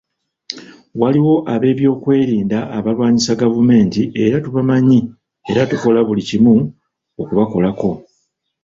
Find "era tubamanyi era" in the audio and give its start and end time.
4.23-5.61